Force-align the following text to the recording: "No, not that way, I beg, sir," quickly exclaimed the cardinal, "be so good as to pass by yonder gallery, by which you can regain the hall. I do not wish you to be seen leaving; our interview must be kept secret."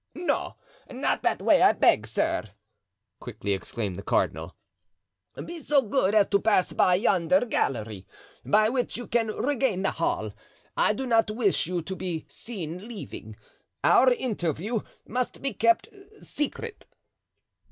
"No, 0.15 0.55
not 0.89 1.21
that 1.21 1.43
way, 1.43 1.61
I 1.61 1.73
beg, 1.73 2.07
sir," 2.07 2.49
quickly 3.19 3.53
exclaimed 3.53 3.97
the 3.97 4.01
cardinal, 4.01 4.55
"be 5.45 5.59
so 5.59 5.83
good 5.83 6.15
as 6.15 6.25
to 6.29 6.39
pass 6.39 6.73
by 6.73 6.95
yonder 6.95 7.45
gallery, 7.45 8.07
by 8.43 8.67
which 8.69 8.97
you 8.97 9.05
can 9.05 9.27
regain 9.27 9.83
the 9.83 9.91
hall. 9.91 10.33
I 10.75 10.93
do 10.93 11.05
not 11.05 11.29
wish 11.29 11.67
you 11.67 11.83
to 11.83 11.95
be 11.95 12.25
seen 12.29 12.87
leaving; 12.87 13.35
our 13.83 14.11
interview 14.11 14.79
must 15.05 15.39
be 15.43 15.53
kept 15.53 15.89
secret." 16.19 16.87